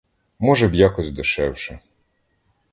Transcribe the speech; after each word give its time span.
Може 0.39 0.67
б, 0.67 0.73
якось 0.75 1.11
дешевше. 1.11 1.79